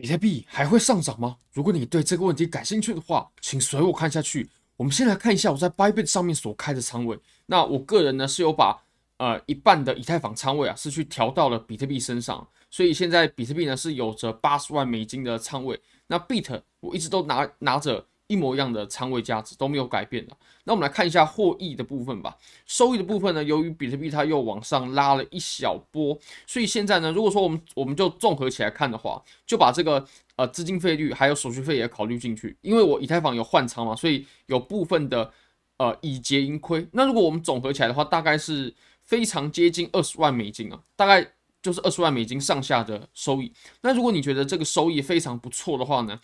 [0.00, 1.36] 比特币还会上涨吗？
[1.52, 4.48] 如果你对这个问题感兴趣的话，请随我看下去。
[4.78, 7.18] 我们先来看一下我在 Bybit 上面所开的仓位。
[7.44, 8.82] 那我个人呢是有把
[9.18, 15.78] 呃一半的以太坊仓位啊是去调到了比特币身上，所以现在比特币呢是有着八十万美金的仓位。
[16.06, 18.06] 那 Bit 我一直都拿拿着。
[18.30, 20.36] 一模一样的仓位价值都没有改变的。
[20.62, 22.36] 那我们来看一下获益的部分吧。
[22.64, 26.16] 收益的部分呢，由于比特币它又往上拉了一小波，
[26.46, 30.06] 所以现在呢，如果说我们我们就综合起来看的话，就把这个
[30.36, 32.56] 呃资金费率还有手续费也考虑进去。
[32.60, 35.32] 因为我以太坊有换仓嘛，所以有部分的
[35.78, 36.86] 呃已结盈亏。
[36.92, 43.52] 那如果我们总合起来的话，大概是非常接近二十万美金啊，大概就是二十万美金上下的收益。
[43.82, 46.20] 那如果你觉得这个收益非常不错的话呢，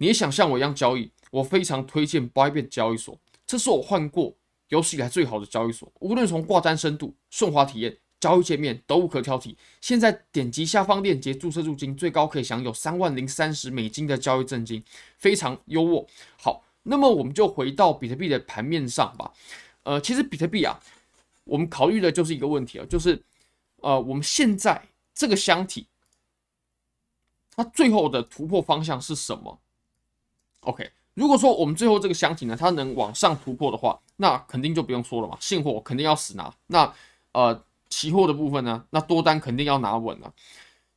[0.00, 4.34] 你也想像我一样交易，我非常推荐 Bybit 交易所，这是我换过
[4.68, 9.54] 有史以来最好的交易所，无论从挂单深度、顺滑体验、交易界面都无可挑剔。
[9.82, 14.82] 现在点击下方链接注册入金，最高可以享有三万零三十美金的交易赠金，
[15.18, 16.06] 非常优渥。
[16.38, 19.30] 好，那么我们就回到比特币的盘面上吧。
[19.82, 20.80] 呃，其实比特币啊，
[21.44, 23.22] 我们考虑的就是一个问题啊，就是
[23.82, 25.86] 呃，我们现在这个箱体，
[27.54, 29.60] 它最后的突破方向是什么
[30.60, 36.54] ？OK，如果说我们最后这个箱体呢，它能往上突破的话，那肯定就不用说了嘛，现货肯定要死拿。
[36.66, 36.92] 那
[37.32, 40.32] 呃，期货的部分呢，那多单肯定要拿稳了。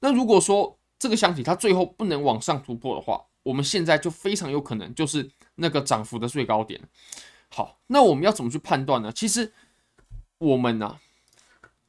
[0.00, 6.80] 那如果说这个箱体它最后不能往上突破的话，我们现在就非常有可能就是那个涨幅的最高点。
[7.48, 9.12] 好，那我们要怎么去判断呢？
[9.12, 9.52] 其实
[10.38, 10.98] 我们呢，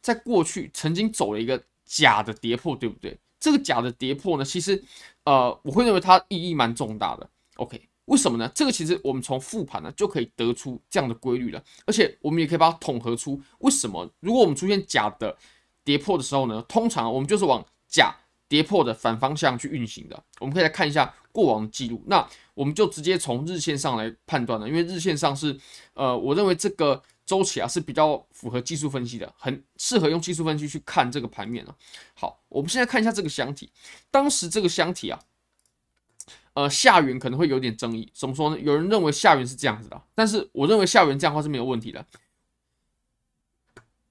[0.00, 3.18] 在过去曾经走了一个假的跌破，对不对？
[3.38, 4.82] 这个假的跌破呢，其实
[5.24, 7.28] 呃，我会认为它意义蛮重大的。
[7.60, 8.50] OK，为什么呢？
[8.54, 15.36] 这个其实我们从复盘呢就可以得出这样的规律了，而且我们也可以把它统合出为什么，如果我们出现假的
[15.84, 18.16] 跌破的时候呢，通常我们就是往假
[18.48, 20.24] 跌破的反方向去运行的。
[20.38, 25.54] 我们可以来看一下过往的记录，那我们就直接从日线上来判断了，因为日线上是
[25.92, 31.76] 呃，我认为这个周期啊是比较符合技术分析的，很适合用技术分析去看这个盘面啊。
[32.14, 33.70] 好，我们现在看一下这个箱体，
[34.10, 35.20] 当时这个箱体啊。
[36.52, 38.58] 呃，下缘可能会有点争议，怎么说呢？
[38.58, 42.04] 有人认为下缘是这样子的，但是我认为下缘这样的话是没有问题的。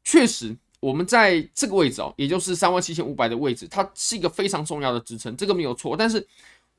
[0.06, 5.98] 确实，我们在这个位置哦，也就是三万七千五百的位置，它是一个非常重要的支撑，这个没有错。
[5.98, 6.26] 但是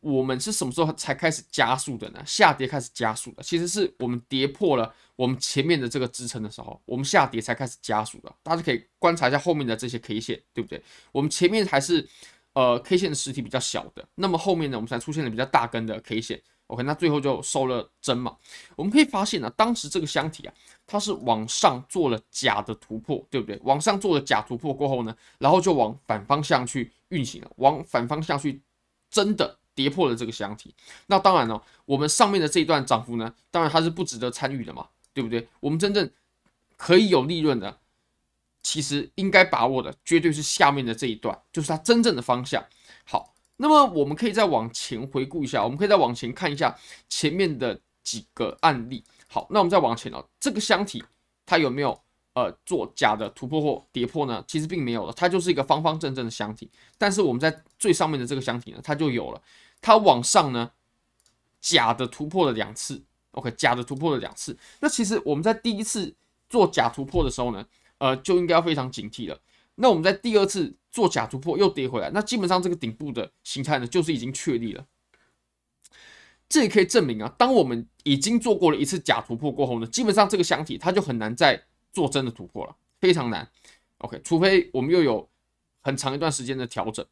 [0.01, 2.23] 我们是什么时候才开始加速的呢？
[2.25, 8.35] 下跌开始加速的，其实是我们跌破了我们前面的这个支撑的时候，我们下跌才开始加速的。
[8.43, 10.83] 大家可以观察一下后面的这些 K 线，对不对？
[11.13, 12.09] 我们前面还是。
[12.61, 18.37] 呃，K 线实体比较小的，那么后面呢，我们才出现了比较大根的 K 线，OK，那最后就收了针嘛。
[18.77, 20.53] 我们可以发现呢、当时这个箱体啊，
[20.87, 23.59] 它是往上做了假的突破，对不对？
[23.65, 28.61] 往上做了假突破过后呢，然后就往反方向去运行了，往反方向去
[29.11, 30.75] 真的跌破了这个箱体。
[31.07, 35.49] 那当然了，我们上面的这一段涨幅呢，当然它是不值得参与的嘛，对不对？
[35.61, 36.11] 我们真正
[36.77, 37.79] 可以有利润的。
[38.63, 42.65] 其实应该把握的绝对是下面的这一段，就是它真正的方向。
[43.05, 46.77] 好，那么我们可以再往前回顾一下，我们可以再往前看一下
[47.09, 49.05] 前面的几个案例。
[49.29, 51.03] 好，那我们再往前哦，这个箱体
[51.47, 51.99] 它有没有
[52.35, 54.45] 呃做假的突破或跌破呢？
[54.47, 56.71] 其实并没有了，它就是一个方方正正的箱体。
[56.99, 59.41] 但是我们在最上面的这个箱体呢，它就有了，
[59.81, 60.71] 它往上呢
[61.61, 64.59] 假的突破了两次，OK，假的突破了两次。
[64.81, 66.15] 那其实我们在第一次
[66.49, 67.65] 做假突破的时候呢，
[68.01, 69.39] 呃，就应该要非常警惕了。
[69.77, 74.87] 那我们在第二次做假突破又跌回来，那基本上这个顶部的形态呢，就是已经确立了。
[76.49, 81.63] 这也可以证明啊，当我们已经做过了一次假突破过后呢，基本上这个箱体它就很难再
[81.93, 83.49] 做真的突破了，非常难。
[83.99, 85.29] OK，除非我们又有
[85.83, 87.07] 很长一段时间的调整。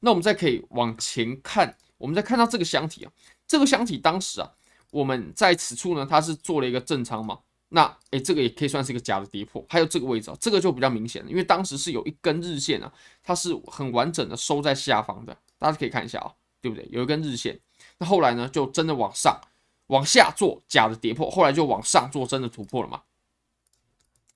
[0.00, 3.12] 那我们再可以往前看，我们再看到这个箱体啊，
[3.46, 4.50] 这个箱体当时啊，
[4.90, 7.38] 我们在此处呢，它是做了一个正仓嘛。
[7.74, 16.88] 那诶、这个也可以算是一个假的跌破，还有这个位置啊，这个就比较明显了，因为当时是有一根日线啊，它是很完整的收在下方的，大家可以看一下啊，对不对？
[16.92, 17.58] 有一根日线，
[17.98, 19.40] 那后来呢，就真的往上、
[19.88, 23.02] 往下做假的跌破，后来就往上做真的突破了嘛。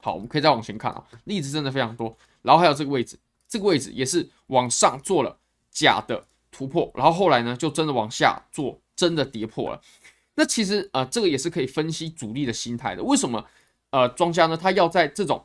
[0.03, 3.17] 好，我们可以再往前看啊，例子真的非常多，然后还有这个位置，
[3.47, 5.39] 这个位置也是往上做了
[5.71, 9.81] 假的突破，然后后来呢，就真的往下做真的跌破了。
[10.39, 13.03] 那其实呃，这个也是可以分析主力的心态的。
[13.03, 13.45] 为什么
[13.91, 14.57] 呃，庄家呢？
[14.57, 15.45] 他要在这种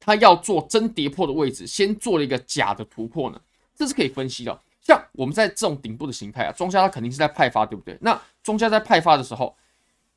[0.00, 3.40] 他要做真跌破的位置，先做了一个假的突破呢？
[3.76, 4.60] 这是可以分析的。
[4.80, 7.96] 像我们在这种顶部的形态啊，庄家他肯定是在派发，对不对？
[8.00, 9.56] 那庄家在派发的时候，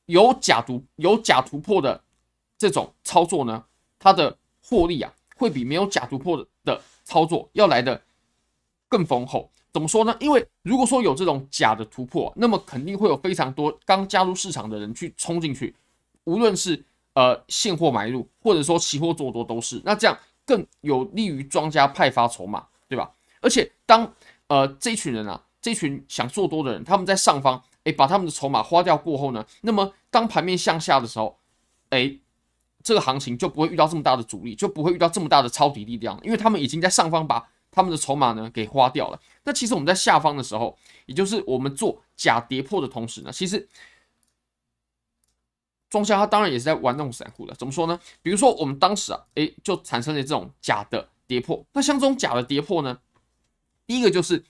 [0.08, 2.04] 有假突有假突破的
[2.58, 3.64] 这种操作呢，
[4.00, 8.02] 它的获利啊，会比没有假突破的操作要来的
[8.88, 9.52] 更丰厚。
[9.72, 10.16] 怎么说呢？
[10.20, 15.76] 因为如果说有这种假的突破，那么肯定会有非常多刚加入市场的人去冲进去，
[16.24, 16.84] 无论是
[17.14, 19.80] 呃现货买入，或者说期货做多都是。
[19.86, 23.12] 那这样更有利于庄家派发筹码，对吧？
[23.42, 24.12] 而且当
[24.48, 31.38] 呃这一群人啊，这群想做多的人，他们在上方，诶，把他们的筹码花掉过后呢，那么当盘面向下的时候，
[31.92, 32.20] 诶，
[32.82, 37.48] 这个行情就不会遇到这么大的阻力，就不会遇到这么大的抄底力量，因为他们已经在上方把。
[37.72, 39.20] 他们的筹码呢给花掉了。
[39.44, 43.68] 那其实我们在下方的时候，也就是我们做假跌破的同时呢，其实
[45.90, 47.54] 庄家他当然也是在玩弄散户的。
[47.56, 48.00] 怎么说呢？
[48.22, 51.66] 比如说我们当时啊，诶，就产生了这种假的跌破。
[51.74, 53.00] 那像这种假的跌破呢，
[53.88, 54.44] 第一个就是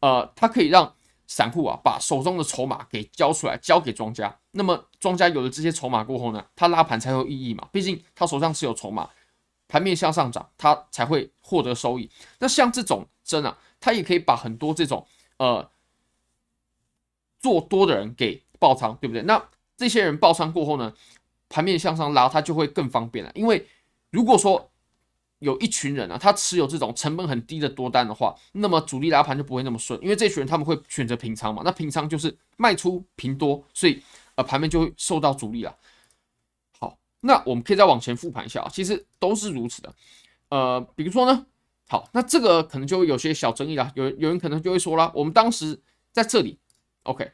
[0.00, 0.94] 呃，它可以让
[1.26, 4.36] 散户啊把手中的筹码给交出来，交给庄家。
[4.52, 7.68] 那么庄家有了这些筹码过后呢，他拉盘才有意义嘛。
[7.70, 9.08] 毕竟他手上是有筹码。
[9.70, 12.10] 盘面向上涨，它才会获得收益。
[12.40, 15.06] 那像这种针啊，它也可以把很多这种
[15.38, 15.70] 呃
[17.38, 19.22] 做多的人给爆仓，对不对？
[19.22, 19.40] 那
[19.76, 20.92] 这些人爆仓过后呢，
[21.48, 23.30] 盘面向上拉，它就会更方便了。
[23.36, 23.64] 因为
[24.10, 24.68] 如果说
[25.38, 29.98] 有一群人啊，他持有这种成本很低的多单的话，那么主力拉盘就不会那么顺。
[30.02, 34.02] 因为这群人他们会选择平仓嘛，那平仓就是卖出平多，所以
[34.34, 35.74] 呃盘面就会受到阻力了。
[37.20, 39.94] 那我们可以再往前复盘一下啊，其实都是如此的。
[40.48, 41.46] 呃，比如说呢，
[41.88, 43.92] 好，那这个可能就有些小争议啦。
[43.94, 45.80] 有有人可能就会说啦，我们当时
[46.12, 46.58] 在这里
[47.02, 47.30] ，OK，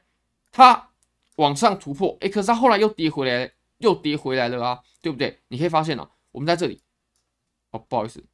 [0.51, 0.91] 它
[1.37, 5.39] 往上突破，诶，可是它后来又跌回来，又跌回来了啊，对不对？
[5.49, 6.83] 你可以发现哦，我们在这里，
[7.71, 8.25] 哦，不好意思，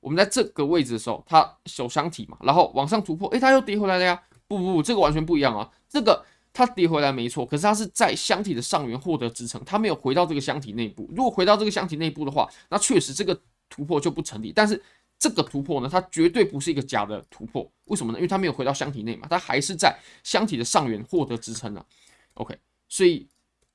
[0.00, 4.22] 我们在这个位置的时候，它小箱体嘛，然后往上突破，诶，它又跌回来了呀。
[4.46, 6.24] 不不不，这个完全不一样啊，这个。
[6.52, 11.08] 它跌回来没错，可是它是在箱体的上缘获得支撑，它没有回到这个箱体内部。
[11.14, 14.52] 如果回到这个箱体内部的话，那确实这个突破就不成立。
[14.52, 14.82] 但是
[15.16, 17.70] 这个突破呢，它绝对不是一个假的突破。
[17.84, 18.18] 为什么呢？
[18.18, 21.86] 因为它没有回到箱体内嘛，它还是在箱体的上缘获得支撑了。
[22.34, 22.58] OK，
[22.88, 23.28] 所以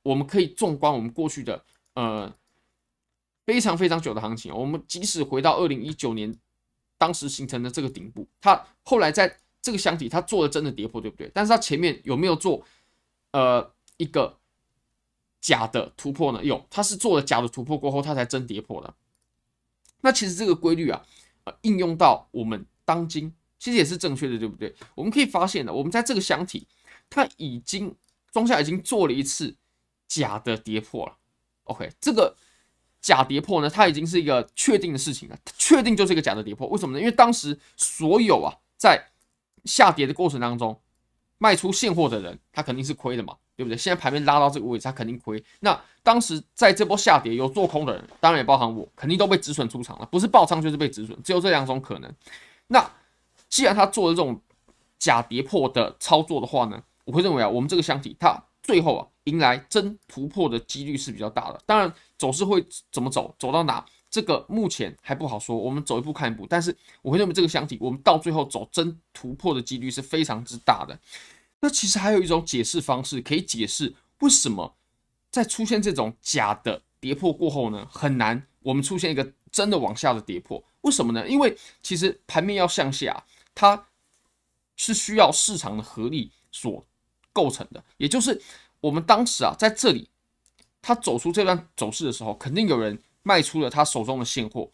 [0.03, 1.63] 我们可以纵观我们过去的
[1.93, 2.31] 呃
[3.45, 6.35] 非常非常久的行情，我们即使回到二零一九年
[6.97, 9.37] 当时形成的这个顶部，它后来在。
[9.65, 11.27] 这个箱体它做了真的跌破，对不对？
[11.33, 12.63] 但是它前面有没有做
[13.31, 14.37] 呃一个
[15.41, 16.39] 假的突破呢？
[16.43, 18.93] 有，它是做了假的突破过后，它才真跌破的。
[20.01, 21.03] 那其实这个规律啊，
[21.45, 24.75] 呃，应用到我们当今其实也是正确的，对不对？
[24.93, 26.67] 我们可以发现呢，我们在这个箱体，
[27.09, 27.95] 它已经
[28.31, 29.55] 庄家已经做了一次
[30.07, 31.17] 假的跌破了。
[31.63, 32.35] OK，这个
[33.01, 36.67] 假跌破呢，它已经是一个确定的事情了，确定就是一个假的跌破。
[36.67, 36.99] 为什么呢？
[36.99, 39.09] 因为当时所有啊在
[39.65, 40.79] 下跌的过程当中，
[41.37, 43.77] 卖出现货的人，他肯定是亏的嘛，对不对？
[43.77, 45.43] 现在盘面拉到这个位置，他肯定亏。
[45.59, 52.13] 那当时在这波下跌有做空的人，当然也包含我，肯定都被止损出场了，不是爆仓就是被止损，只有这两种可能。
[52.67, 52.89] 那
[53.49, 54.39] 既然他做了这种
[54.97, 61.59] 假跌破的操作的话呢，我会认为啊，我们这个箱体它最后啊迎来真突破的几率是比较大的。
[61.65, 63.85] 当然走势会怎么走，走到哪？
[64.15, 66.47] 这个目前还不好说，我们走一步看一步。
[66.49, 70.97] 但是我会认为这个箱体，我们到最后走真突破的几率是非常之大的。
[71.59, 74.73] 那其实还有一种解释方式，可以解释为什么
[75.29, 80.63] 在出现这种假的跌破过后呢，很难我们出现一个真的往下的跌破。
[80.79, 81.27] 为什么呢？
[81.27, 83.87] 因为其实盘面要向下，它
[84.77, 86.85] 是需要市场的合力所
[87.33, 87.83] 构成的。
[87.97, 88.41] 也就是
[88.79, 90.07] 我们当时啊，在这里，
[90.81, 92.97] 它走出这段走势的时候，肯定有人。
[93.25, 94.69] 卖出了他手中的现货，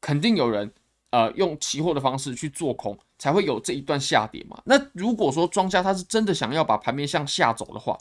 [0.00, 0.70] 肯定有人
[1.10, 4.60] 呃用期货的方式去做空，才会有这一段下跌嘛。
[4.64, 7.96] 那如果说庄家他是真的想要把盘面向下走的话，